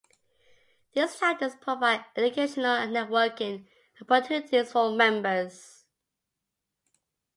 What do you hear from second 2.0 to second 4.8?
educational and networking opportunities